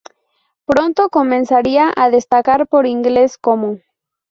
[0.65, 3.77] Pronto comenzaría a destacar por singles como.